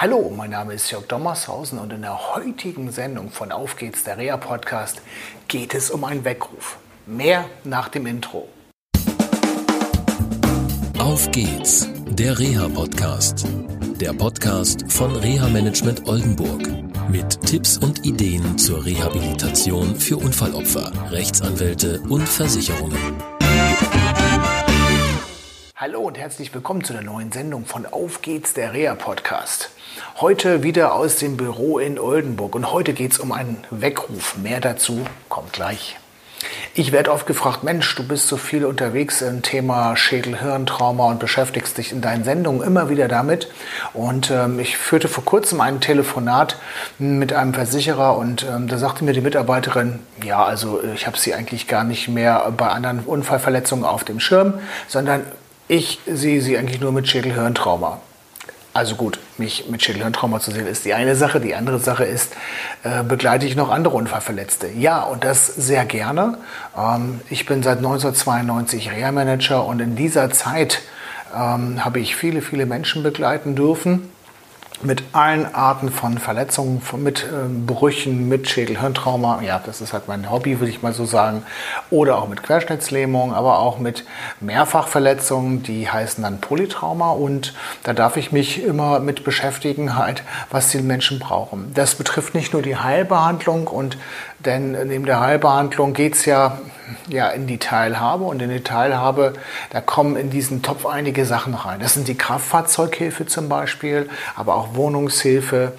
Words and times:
Hallo, 0.00 0.32
mein 0.32 0.50
Name 0.50 0.74
ist 0.74 0.92
Jörg 0.92 1.08
Dommershausen 1.08 1.76
und 1.76 1.92
in 1.92 2.02
der 2.02 2.32
heutigen 2.32 2.92
Sendung 2.92 3.32
von 3.32 3.50
Auf 3.50 3.74
geht's, 3.74 4.04
der 4.04 4.16
Reha 4.16 4.36
Podcast, 4.36 5.02
geht 5.48 5.74
es 5.74 5.90
um 5.90 6.04
einen 6.04 6.24
Weckruf. 6.24 6.78
Mehr 7.04 7.46
nach 7.64 7.88
dem 7.88 8.06
Intro. 8.06 8.46
Auf 11.00 11.28
geht's, 11.32 11.88
der 12.10 12.38
Reha 12.38 12.68
Podcast. 12.68 13.44
Der 14.00 14.12
Podcast 14.12 14.84
von 14.86 15.16
Reha 15.16 15.48
Management 15.48 16.06
Oldenburg. 16.06 16.62
Mit 17.10 17.40
Tipps 17.44 17.76
und 17.76 18.06
Ideen 18.06 18.56
zur 18.56 18.84
Rehabilitation 18.84 19.96
für 19.96 20.18
Unfallopfer, 20.18 20.92
Rechtsanwälte 21.10 22.00
und 22.02 22.28
Versicherungen. 22.28 23.16
Hallo 25.88 26.02
und 26.02 26.18
herzlich 26.18 26.52
willkommen 26.52 26.84
zu 26.84 26.92
der 26.92 27.00
neuen 27.00 27.32
Sendung 27.32 27.64
von 27.64 27.86
Auf 27.86 28.20
geht's, 28.20 28.52
der 28.52 28.74
Reha 28.74 28.94
Podcast. 28.94 29.70
Heute 30.20 30.62
wieder 30.62 30.92
aus 30.92 31.16
dem 31.16 31.38
Büro 31.38 31.78
in 31.78 31.98
Oldenburg 31.98 32.54
und 32.54 32.70
heute 32.72 32.92
geht 32.92 33.12
es 33.12 33.18
um 33.18 33.32
einen 33.32 33.56
Weckruf. 33.70 34.36
Mehr 34.36 34.60
dazu 34.60 35.06
kommt 35.30 35.54
gleich. 35.54 35.96
Ich 36.74 36.92
werde 36.92 37.10
oft 37.10 37.26
gefragt, 37.26 37.64
Mensch, 37.64 37.94
du 37.94 38.06
bist 38.06 38.28
so 38.28 38.36
viel 38.36 38.66
unterwegs 38.66 39.22
im 39.22 39.40
Thema 39.40 39.96
Schädel-Hirntrauma 39.96 41.06
und 41.06 41.20
beschäftigst 41.20 41.78
dich 41.78 41.90
in 41.90 42.02
deinen 42.02 42.22
Sendungen 42.22 42.62
immer 42.62 42.90
wieder 42.90 43.08
damit. 43.08 43.48
Und 43.94 44.30
ähm, 44.30 44.60
ich 44.60 44.76
führte 44.76 45.08
vor 45.08 45.24
kurzem 45.24 45.62
ein 45.62 45.80
Telefonat 45.80 46.58
mit 46.98 47.32
einem 47.32 47.54
Versicherer 47.54 48.18
und 48.18 48.44
ähm, 48.44 48.68
da 48.68 48.76
sagte 48.76 49.04
mir 49.04 49.14
die 49.14 49.22
Mitarbeiterin, 49.22 50.00
ja, 50.22 50.44
also 50.44 50.82
ich 50.94 51.06
habe 51.06 51.16
sie 51.16 51.32
eigentlich 51.32 51.66
gar 51.66 51.84
nicht 51.84 52.08
mehr 52.08 52.52
bei 52.54 52.68
anderen 52.68 53.00
Unfallverletzungen 53.00 53.86
auf 53.86 54.04
dem 54.04 54.20
Schirm, 54.20 54.60
sondern 54.86 55.24
ich 55.68 56.00
sehe 56.06 56.40
sie 56.40 56.58
eigentlich 56.58 56.80
nur 56.80 56.92
mit 56.92 57.06
Schädel-Hirntrauma. 57.08 58.00
Also 58.74 58.94
gut, 58.94 59.18
mich 59.38 59.68
mit 59.68 59.82
Schädelhirntrauma 59.82 60.40
zu 60.40 60.50
sehen, 60.52 60.66
ist 60.66 60.84
die 60.84 60.94
eine 60.94 61.16
Sache. 61.16 61.40
Die 61.40 61.54
andere 61.54 61.78
Sache 61.78 62.04
ist, 62.04 62.34
äh, 62.84 63.02
begleite 63.02 63.44
ich 63.44 63.56
noch 63.56 63.70
andere 63.70 63.96
Unfallverletzte? 63.96 64.68
Ja, 64.68 65.02
und 65.02 65.24
das 65.24 65.46
sehr 65.46 65.84
gerne. 65.84 66.38
Ähm, 66.76 67.20
ich 67.28 67.44
bin 67.44 67.62
seit 67.62 67.78
1992 67.78 68.92
Reha-Manager 68.92 69.64
und 69.64 69.80
in 69.80 69.96
dieser 69.96 70.30
Zeit 70.30 70.82
ähm, 71.34 71.84
habe 71.84 71.98
ich 71.98 72.14
viele, 72.14 72.40
viele 72.40 72.66
Menschen 72.66 73.02
begleiten 73.02 73.56
dürfen 73.56 74.10
mit 74.82 75.02
allen 75.12 75.52
Arten 75.54 75.90
von 75.90 76.18
Verletzungen, 76.18 76.80
mit 76.98 77.26
ähm, 77.32 77.66
Brüchen, 77.66 78.28
mit 78.28 78.48
Schädelhirntrauma, 78.48 79.42
ja, 79.42 79.60
das 79.64 79.80
ist 79.80 79.92
halt 79.92 80.06
mein 80.06 80.30
Hobby, 80.30 80.60
würde 80.60 80.70
ich 80.70 80.82
mal 80.82 80.92
so 80.92 81.04
sagen, 81.04 81.42
oder 81.90 82.18
auch 82.18 82.28
mit 82.28 82.42
Querschnittslähmung, 82.42 83.34
aber 83.34 83.58
auch 83.58 83.78
mit 83.78 84.04
Mehrfachverletzungen, 84.40 85.62
die 85.62 85.90
heißen 85.90 86.22
dann 86.22 86.40
Polytrauma 86.40 87.10
und 87.10 87.54
da 87.82 87.92
darf 87.92 88.16
ich 88.16 88.30
mich 88.30 88.62
immer 88.62 89.00
mit 89.00 89.24
beschäftigen, 89.24 89.96
halt, 89.96 90.22
was 90.50 90.68
die 90.68 90.78
Menschen 90.78 91.18
brauchen. 91.18 91.72
Das 91.74 91.96
betrifft 91.96 92.34
nicht 92.34 92.52
nur 92.52 92.62
die 92.62 92.76
Heilbehandlung 92.76 93.66
und 93.66 93.98
denn 94.44 94.72
neben 94.86 95.04
der 95.04 95.18
Heilbehandlung 95.18 95.94
geht 95.94 96.14
es 96.14 96.24
ja, 96.24 96.58
ja 97.08 97.28
in 97.28 97.48
die 97.48 97.58
Teilhabe 97.58 98.22
und 98.22 98.40
in 98.40 98.50
die 98.50 98.62
Teilhabe, 98.62 99.32
da 99.70 99.80
kommen 99.80 100.14
in 100.16 100.30
diesen 100.30 100.62
Topf 100.62 100.86
einige 100.86 101.24
Sachen 101.24 101.54
rein. 101.54 101.80
Das 101.80 101.94
sind 101.94 102.06
die 102.06 102.16
Kraftfahrzeughilfe 102.16 103.26
zum 103.26 103.48
Beispiel, 103.48 104.08
aber 104.36 104.54
auch 104.54 104.67
Wohnungshilfe 104.74 105.72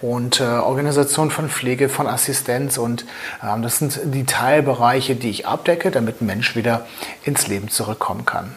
und 0.00 0.40
äh, 0.40 0.44
Organisation 0.44 1.30
von 1.30 1.48
Pflege, 1.48 1.88
von 1.88 2.06
Assistenz 2.06 2.78
und 2.78 3.04
ähm, 3.42 3.62
das 3.62 3.78
sind 3.78 4.00
die 4.04 4.24
Teilbereiche, 4.24 5.16
die 5.16 5.30
ich 5.30 5.46
abdecke, 5.46 5.90
damit 5.90 6.20
ein 6.20 6.26
Mensch 6.26 6.56
wieder 6.56 6.86
ins 7.24 7.46
Leben 7.46 7.68
zurückkommen 7.68 8.24
kann. 8.24 8.54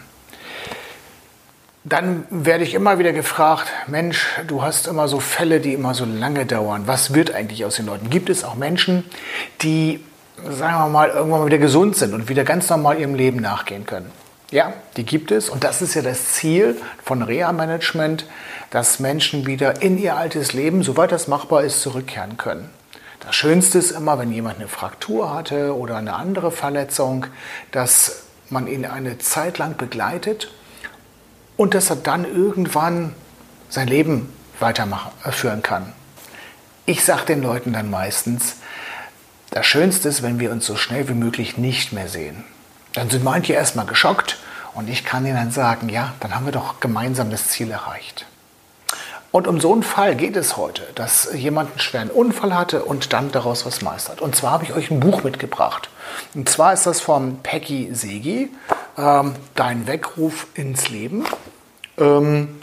Dann 1.84 2.26
werde 2.30 2.66
ich 2.66 2.74
immer 2.74 3.00
wieder 3.00 3.14
gefragt, 3.14 3.68
Mensch, 3.88 4.28
du 4.46 4.62
hast 4.62 4.88
immer 4.88 5.08
so 5.08 5.22
Fälle, 5.22 5.62
die 5.62 5.74
immer 5.74 5.94
so 5.94 6.04
lange 6.04 6.46
dauern. 6.46 6.84
Was 6.86 7.14
wird 7.14 7.34
eigentlich 7.34 7.64
aus 7.64 7.78
den 7.78 7.86
Leuten? 7.86 8.10
Gibt 8.10 8.30
es 8.30 8.44
auch 8.44 8.56
Menschen, 8.56 9.06
die, 9.62 10.04
sagen 10.50 10.78
wir 10.80 10.90
mal, 10.90 11.10
irgendwann 11.10 11.46
wieder 11.46 11.60
gesund 11.60 11.96
sind 11.96 12.14
und 12.14 12.28
wieder 12.28 12.44
ganz 12.44 12.70
normal 12.70 13.00
ihrem 13.00 13.16
Leben 13.16 13.40
nachgehen 13.40 13.86
können? 13.86 14.12
Ja, 14.50 14.74
die 14.96 15.06
gibt 15.06 15.32
es 15.32 15.50
und 15.50 15.66
das 15.66 15.82
ist 15.82 15.94
ja 15.94 16.02
das 16.02 16.34
Ziel 16.34 16.80
von 17.04 17.22
Reha-Management, 17.22 18.26
dass 18.70 19.00
Menschen 19.00 19.46
wieder 19.46 19.82
in 19.82 19.98
ihr 19.98 20.16
altes 20.16 20.54
Leben, 20.54 20.84
soweit 20.84 21.12
das 21.12 21.28
machbar 21.28 21.64
ist, 21.64 21.82
zurückkehren 21.82 22.38
können. 22.38 22.70
Das 23.20 23.36
Schönste 23.36 23.78
ist 23.78 23.92
immer, 23.92 24.20
wenn 24.20 24.32
jemand 24.32 24.58
eine 24.58 24.70
Fraktur 24.70 25.34
hatte 25.34 25.76
oder 25.76 25.98
eine 25.98 26.14
andere 26.14 26.52
Verletzung, 26.52 27.26
dass 27.72 28.24
man 28.50 28.68
ihn 28.68 28.86
eine 28.86 29.18
Zeit 29.18 29.58
lang 29.58 29.76
begleitet 29.76 30.50
und 31.58 31.74
dass 31.74 31.90
er 31.90 31.98
dann 31.98 32.24
irgendwann 32.24 33.16
sein 33.68 33.90
Leben 33.90 34.34
weiterführen 34.62 35.62
kann. 35.62 35.92
Ich 36.86 37.04
sage 37.04 37.26
den 37.26 37.44
Leuten 37.44 37.74
dann 37.74 37.90
meistens, 37.90 38.56
das 39.50 39.66
Schönste 39.66 40.08
ist, 40.08 40.24
wenn 40.24 40.40
wir 40.40 40.52
uns 40.52 40.66
so 40.66 40.78
schnell 40.78 41.10
wie 41.10 41.14
möglich 41.14 41.58
nicht 41.58 41.92
mehr 41.92 42.08
sehen. 42.08 42.46
Dann 42.98 43.12
sind 43.12 43.24
manche 43.24 43.54
erstmal 43.54 43.86
geschockt 43.86 44.40
und 44.74 44.90
ich 44.90 45.06
kann 45.06 45.24
ihnen 45.24 45.36
dann 45.36 45.52
sagen, 45.52 45.88
ja, 45.88 46.14
dann 46.20 46.34
haben 46.34 46.46
wir 46.46 46.52
doch 46.52 46.80
gemeinsam 46.80 47.30
das 47.30 47.50
Ziel 47.50 47.70
erreicht. 47.70 48.26
Und 49.32 49.48
um 49.48 49.62
so 49.62 49.72
einen 49.72 49.84
Fall 49.84 50.16
geht 50.16 50.36
es 50.36 50.58
heute, 50.58 50.82
dass 50.96 51.32
jemand 51.32 51.70
einen 51.70 51.80
schweren 51.80 52.10
Unfall 52.10 52.56
hatte 52.56 52.84
und 52.84 53.14
dann 53.14 53.32
daraus 53.32 53.68
was 53.68 53.84
meistert. 53.84 54.20
Und 54.20 54.36
zwar 54.36 54.50
habe 54.50 54.64
ich 54.64 54.74
euch 54.74 54.90
ein 54.90 55.00
Buch 55.00 55.22
mitgebracht. 55.22 55.92
Und 56.34 56.50
zwar 56.50 56.74
ist 56.74 56.88
das 56.88 57.00
von 57.00 57.38
Peggy 57.44 57.90
Segi, 57.94 58.50
ähm, 58.98 59.36
Dein 59.54 59.86
Weckruf 59.86 60.48
ins 60.56 60.90
Leben. 60.90 61.24
Ähm, 62.00 62.60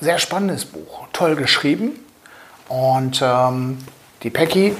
sehr 0.00 0.18
spannendes 0.18 0.64
Buch, 0.64 1.06
toll 1.12 1.36
geschrieben. 1.36 1.92
Und 2.66 3.20
ähm, 3.22 3.78
die 4.24 4.30
Peggy, 4.30 4.74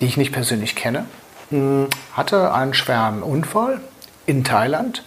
die 0.00 0.06
ich 0.06 0.16
nicht 0.16 0.32
persönlich 0.32 0.74
kenne, 0.74 1.06
hm, 1.50 1.86
hatte 2.14 2.52
einen 2.52 2.74
schweren 2.74 3.22
Unfall 3.22 3.80
in 4.26 4.44
Thailand 4.44 5.02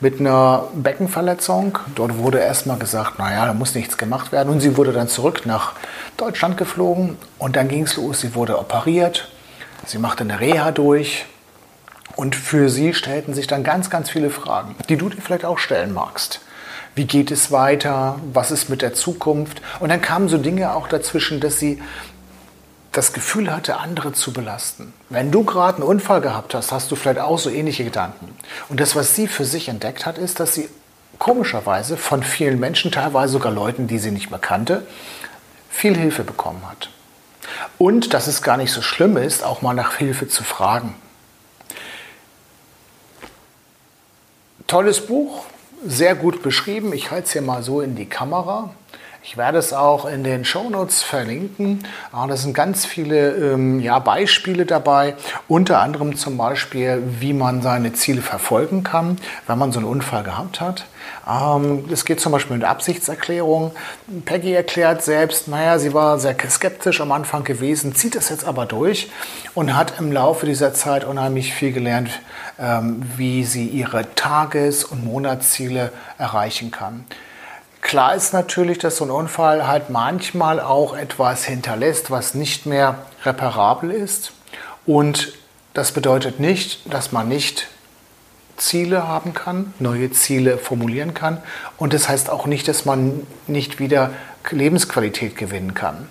mit 0.00 0.18
einer 0.18 0.68
Beckenverletzung. 0.74 1.78
Dort 1.94 2.18
wurde 2.18 2.38
erstmal 2.38 2.78
gesagt, 2.78 3.18
naja, 3.18 3.46
da 3.46 3.54
muss 3.54 3.74
nichts 3.74 3.98
gemacht 3.98 4.32
werden. 4.32 4.48
Und 4.48 4.60
sie 4.60 4.76
wurde 4.76 4.92
dann 4.92 5.08
zurück 5.08 5.42
nach 5.44 5.72
Deutschland 6.16 6.56
geflogen 6.56 7.16
und 7.38 7.56
dann 7.56 7.68
ging 7.68 7.84
es 7.84 7.96
los. 7.96 8.20
Sie 8.20 8.34
wurde 8.34 8.58
operiert, 8.58 9.30
sie 9.86 9.98
machte 9.98 10.24
eine 10.24 10.40
Reha 10.40 10.72
durch. 10.72 11.26
Und 12.16 12.34
für 12.34 12.68
sie 12.68 12.92
stellten 12.92 13.34
sich 13.34 13.46
dann 13.46 13.62
ganz, 13.62 13.88
ganz 13.88 14.10
viele 14.10 14.30
Fragen, 14.30 14.74
die 14.88 14.96
du 14.96 15.08
dir 15.08 15.22
vielleicht 15.22 15.44
auch 15.44 15.58
stellen 15.58 15.94
magst. 15.94 16.40
Wie 16.94 17.04
geht 17.04 17.30
es 17.30 17.52
weiter? 17.52 18.18
Was 18.32 18.50
ist 18.50 18.68
mit 18.68 18.82
der 18.82 18.94
Zukunft? 18.94 19.62
Und 19.78 19.90
dann 19.90 20.02
kamen 20.02 20.28
so 20.28 20.36
Dinge 20.36 20.74
auch 20.74 20.88
dazwischen, 20.88 21.40
dass 21.40 21.58
sie 21.58 21.80
das 22.92 23.12
Gefühl 23.12 23.54
hatte, 23.54 23.78
andere 23.78 24.12
zu 24.12 24.32
belasten. 24.32 24.92
Wenn 25.08 25.30
du 25.30 25.44
gerade 25.44 25.76
einen 25.76 25.86
Unfall 25.86 26.20
gehabt 26.20 26.54
hast, 26.54 26.72
hast 26.72 26.90
du 26.90 26.96
vielleicht 26.96 27.20
auch 27.20 27.38
so 27.38 27.48
ähnliche 27.48 27.84
Gedanken. 27.84 28.29
Und 28.68 28.80
das, 28.80 28.96
was 28.96 29.14
sie 29.14 29.26
für 29.26 29.44
sich 29.44 29.68
entdeckt 29.68 30.06
hat, 30.06 30.18
ist, 30.18 30.40
dass 30.40 30.54
sie 30.54 30.68
komischerweise 31.18 31.96
von 31.96 32.22
vielen 32.22 32.58
Menschen, 32.58 32.90
teilweise 32.90 33.34
sogar 33.34 33.52
Leuten, 33.52 33.86
die 33.86 33.98
sie 33.98 34.10
nicht 34.10 34.30
mehr 34.30 34.38
kannte, 34.38 34.86
viel 35.70 35.96
Hilfe 35.96 36.24
bekommen 36.24 36.62
hat. 36.68 36.90
Und 37.78 38.14
dass 38.14 38.26
es 38.26 38.42
gar 38.42 38.56
nicht 38.56 38.72
so 38.72 38.82
schlimm 38.82 39.16
ist, 39.16 39.44
auch 39.44 39.62
mal 39.62 39.74
nach 39.74 39.96
Hilfe 39.96 40.28
zu 40.28 40.44
fragen. 40.44 40.94
Tolles 44.66 45.06
Buch, 45.06 45.44
sehr 45.84 46.14
gut 46.14 46.42
beschrieben. 46.42 46.92
Ich 46.92 47.10
halte 47.10 47.26
es 47.26 47.32
hier 47.32 47.42
mal 47.42 47.62
so 47.62 47.80
in 47.80 47.96
die 47.96 48.06
Kamera. 48.06 48.74
Ich 49.22 49.36
werde 49.36 49.58
es 49.58 49.74
auch 49.74 50.06
in 50.06 50.24
den 50.24 50.46
Shownotes 50.46 51.02
verlinken. 51.02 51.84
Da 52.10 52.36
sind 52.38 52.54
ganz 52.54 52.86
viele 52.86 53.32
ähm, 53.32 53.78
ja, 53.78 53.98
Beispiele 53.98 54.64
dabei, 54.64 55.14
unter 55.46 55.80
anderem 55.80 56.16
zum 56.16 56.38
Beispiel, 56.38 57.02
wie 57.20 57.34
man 57.34 57.60
seine 57.60 57.92
Ziele 57.92 58.22
verfolgen 58.22 58.82
kann, 58.82 59.18
wenn 59.46 59.58
man 59.58 59.72
so 59.72 59.78
einen 59.78 59.88
Unfall 59.88 60.22
gehabt 60.22 60.62
hat. 60.62 60.86
Ähm, 61.28 61.84
es 61.92 62.06
geht 62.06 62.18
zum 62.18 62.32
Beispiel 62.32 62.56
mit 62.56 62.64
Absichtserklärung. 62.64 63.72
Peggy 64.24 64.54
erklärt 64.54 65.02
selbst, 65.02 65.48
naja, 65.48 65.78
sie 65.78 65.92
war 65.92 66.18
sehr 66.18 66.34
skeptisch 66.48 67.02
am 67.02 67.12
Anfang 67.12 67.44
gewesen, 67.44 67.94
zieht 67.94 68.16
es 68.16 68.30
jetzt 68.30 68.46
aber 68.46 68.64
durch 68.64 69.10
und 69.54 69.76
hat 69.76 69.98
im 69.98 70.12
Laufe 70.12 70.46
dieser 70.46 70.72
Zeit 70.72 71.04
unheimlich 71.04 71.52
viel 71.52 71.72
gelernt, 71.72 72.22
ähm, 72.58 73.02
wie 73.18 73.44
sie 73.44 73.66
ihre 73.66 74.14
Tages- 74.14 74.82
und 74.82 75.04
Monatsziele 75.04 75.92
erreichen 76.16 76.70
kann. 76.70 77.04
Klar 77.90 78.14
ist 78.14 78.32
natürlich, 78.32 78.78
dass 78.78 78.98
so 78.98 79.04
ein 79.04 79.10
Unfall 79.10 79.66
halt 79.66 79.90
manchmal 79.90 80.60
auch 80.60 80.96
etwas 80.96 81.44
hinterlässt, 81.44 82.12
was 82.12 82.34
nicht 82.34 82.64
mehr 82.64 82.98
reparabel 83.24 83.90
ist. 83.90 84.32
Und 84.86 85.32
das 85.74 85.90
bedeutet 85.90 86.38
nicht, 86.38 86.82
dass 86.94 87.10
man 87.10 87.26
nicht 87.26 87.66
Ziele 88.56 89.08
haben 89.08 89.34
kann, 89.34 89.74
neue 89.80 90.12
Ziele 90.12 90.56
formulieren 90.56 91.14
kann. 91.14 91.42
Und 91.78 91.92
das 91.92 92.08
heißt 92.08 92.30
auch 92.30 92.46
nicht, 92.46 92.68
dass 92.68 92.84
man 92.84 93.26
nicht 93.48 93.80
wieder 93.80 94.10
Lebensqualität 94.48 95.36
gewinnen 95.36 95.74
kann. 95.74 96.06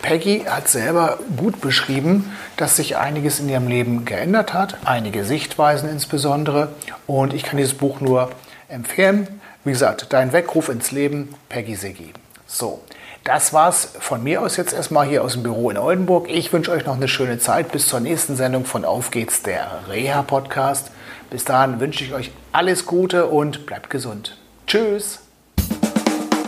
Peggy 0.00 0.44
hat 0.48 0.68
selber 0.68 1.18
gut 1.36 1.60
beschrieben, 1.60 2.32
dass 2.56 2.76
sich 2.76 2.96
einiges 2.96 3.40
in 3.40 3.48
ihrem 3.48 3.66
Leben 3.66 4.04
geändert 4.04 4.54
hat, 4.54 4.76
einige 4.84 5.24
Sichtweisen 5.24 5.88
insbesondere. 5.88 6.68
Und 7.08 7.34
ich 7.34 7.42
kann 7.42 7.56
dieses 7.56 7.74
Buch 7.74 8.00
nur 8.00 8.30
empfehlen. 8.68 9.40
Wie 9.64 9.72
gesagt, 9.72 10.06
dein 10.10 10.32
Weckruf 10.32 10.68
ins 10.68 10.90
Leben, 10.90 11.34
Peggy 11.48 11.74
Segi. 11.74 12.12
So, 12.46 12.82
das 13.24 13.54
war's 13.54 13.92
von 13.98 14.22
mir 14.22 14.42
aus 14.42 14.58
jetzt 14.58 14.74
erstmal 14.74 15.06
hier 15.06 15.24
aus 15.24 15.32
dem 15.32 15.42
Büro 15.42 15.70
in 15.70 15.78
Oldenburg. 15.78 16.28
Ich 16.28 16.52
wünsche 16.52 16.70
euch 16.70 16.84
noch 16.84 16.96
eine 16.96 17.08
schöne 17.08 17.38
Zeit 17.38 17.72
bis 17.72 17.88
zur 17.88 18.00
nächsten 18.00 18.36
Sendung 18.36 18.66
von 18.66 18.84
Auf 18.84 19.10
geht's, 19.10 19.42
der 19.42 19.84
Reha-Podcast. 19.88 20.90
Bis 21.30 21.44
dahin 21.44 21.80
wünsche 21.80 22.04
ich 22.04 22.12
euch 22.12 22.30
alles 22.52 22.84
Gute 22.84 23.26
und 23.26 23.64
bleibt 23.64 23.88
gesund. 23.88 24.36
Tschüss. 24.66 25.23